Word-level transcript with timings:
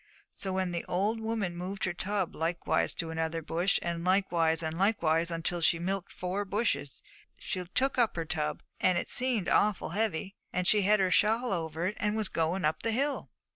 And 0.43 0.57
then 0.57 0.71
the 0.71 0.85
old 0.85 1.19
woman 1.19 1.55
moved 1.55 1.83
her 1.85 1.93
tub 1.93 2.35
likewise 2.35 2.95
to 2.95 3.11
another 3.11 3.43
bush, 3.43 3.77
and 3.83 4.03
likewise, 4.03 4.63
and 4.63 4.75
likewise, 4.75 5.29
until 5.29 5.61
she 5.61 5.77
had 5.77 5.85
milked 5.85 6.11
four 6.11 6.43
bushes, 6.43 7.03
and 7.37 7.43
she 7.43 7.63
took 7.75 7.99
up 7.99 8.15
her 8.15 8.25
tub, 8.25 8.63
and 8.79 8.97
it 8.97 9.09
seemed 9.09 9.47
awful 9.47 9.89
heavy, 9.89 10.33
and 10.51 10.65
she 10.65 10.81
had 10.81 10.99
her 10.99 11.11
shawl 11.11 11.51
over 11.51 11.85
it, 11.85 11.97
and 11.99 12.15
was 12.15 12.29
going 12.29 12.65
up 12.65 12.81
the 12.81 12.89
hill. 12.89 13.29